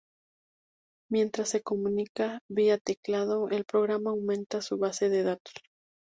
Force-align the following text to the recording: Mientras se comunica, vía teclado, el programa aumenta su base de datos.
Mientras 1.11 1.49
se 1.49 1.61
comunica, 1.61 2.39
vía 2.49 2.79
teclado, 2.79 3.49
el 3.51 3.65
programa 3.65 4.09
aumenta 4.09 4.59
su 4.63 4.79
base 4.79 5.09
de 5.09 5.21
datos. 5.21 5.53